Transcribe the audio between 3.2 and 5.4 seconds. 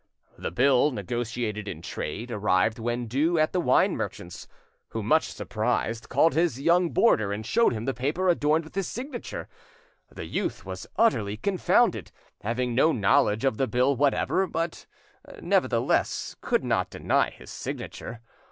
at the wine merchant's, who, much